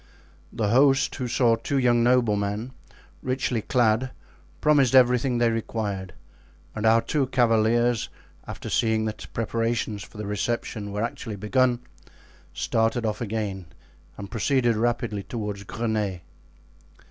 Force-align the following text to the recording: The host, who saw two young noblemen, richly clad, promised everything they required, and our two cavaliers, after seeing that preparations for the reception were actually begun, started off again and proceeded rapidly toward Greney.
The 0.51 0.69
host, 0.69 1.13
who 1.13 1.27
saw 1.27 1.55
two 1.55 1.77
young 1.77 2.01
noblemen, 2.01 2.71
richly 3.21 3.61
clad, 3.61 4.09
promised 4.59 4.95
everything 4.95 5.37
they 5.37 5.51
required, 5.51 6.15
and 6.73 6.87
our 6.87 7.03
two 7.03 7.27
cavaliers, 7.27 8.09
after 8.47 8.67
seeing 8.67 9.05
that 9.05 9.27
preparations 9.31 10.01
for 10.01 10.17
the 10.17 10.25
reception 10.25 10.91
were 10.91 11.03
actually 11.03 11.35
begun, 11.35 11.81
started 12.51 13.05
off 13.05 13.21
again 13.21 13.67
and 14.17 14.31
proceeded 14.31 14.75
rapidly 14.75 15.21
toward 15.21 15.57
Greney. 15.67 16.21